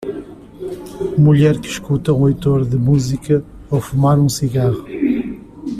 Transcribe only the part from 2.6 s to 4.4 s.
de música ao fumar um